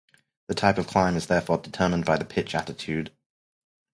[0.47, 3.13] The type of climb is therefore determined by the pitch attitude.